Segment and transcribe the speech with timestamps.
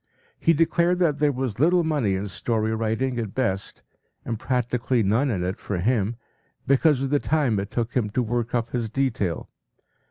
[0.39, 3.83] He declared that there was little money in story writing at best,
[4.25, 6.15] and practically none in it for him,
[6.65, 9.47] because of the time it took him to work up his detail.